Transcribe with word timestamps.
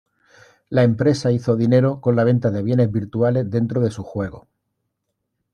La 0.69 0.81
empresa 0.81 1.31
hizo 1.31 1.55
dinero 1.55 2.01
con 2.01 2.15
la 2.15 2.23
venta 2.23 2.49
de 2.49 2.63
bienes 2.63 2.91
virtuales 2.91 3.51
dentro 3.51 3.81
de 3.81 3.91
sus 3.91 4.03
juegos. 4.03 4.47